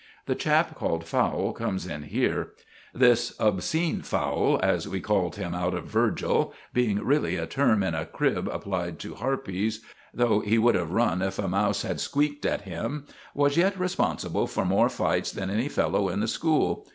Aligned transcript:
The 0.25 0.33
chap 0.33 0.73
called 0.73 1.05
Fowle 1.05 1.53
comes 1.53 1.85
in 1.85 2.01
here. 2.05 2.53
This 2.91 3.35
"obscene 3.39 4.01
Fowle," 4.01 4.59
as 4.63 4.87
we 4.87 4.99
called 4.99 5.35
him 5.35 5.53
out 5.53 5.75
of 5.75 5.85
Virgil, 5.85 6.55
being 6.73 7.03
really 7.05 7.35
a 7.35 7.45
term 7.45 7.83
in 7.83 7.93
a 7.93 8.07
crib 8.07 8.47
applied 8.51 8.97
to 9.01 9.13
harpies, 9.13 9.81
though 10.11 10.39
he 10.39 10.57
would 10.57 10.73
have 10.73 10.89
run 10.89 11.21
if 11.21 11.37
a 11.37 11.47
mouse 11.47 11.83
had 11.83 11.99
squeaked 11.99 12.47
at 12.47 12.61
him, 12.61 13.05
was 13.35 13.57
yet 13.57 13.77
responsible 13.77 14.47
for 14.47 14.65
more 14.65 14.89
fights 14.89 15.31
than 15.31 15.51
any 15.51 15.69
fellow 15.69 16.09
in 16.09 16.19
the 16.19 16.27
school. 16.27 16.87